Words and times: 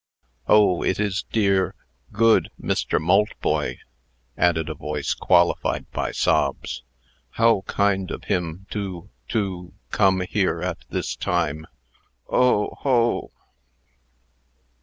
"Oh! 0.47 0.81
it 0.81 0.99
is 0.99 1.25
dear 1.31 1.75
good 2.11 2.49
Mr. 2.59 2.99
Maltboy!" 2.99 3.77
added 4.35 4.67
a 4.67 4.73
voice, 4.73 5.13
qualified 5.13 5.91
by 5.91 6.11
sobs. 6.11 6.81
"How 7.33 7.61
kind 7.67 8.09
of 8.09 8.23
him 8.23 8.65
to 8.71 9.11
to 9.27 9.73
come 9.91 10.21
here 10.21 10.59
at 10.59 10.85
this 10.89 11.15
time! 11.15 11.67
Oh 12.27 12.69
ho!" 12.79 13.31